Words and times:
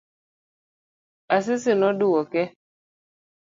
Asisi 1.35 1.73
noduoke. 1.77 2.43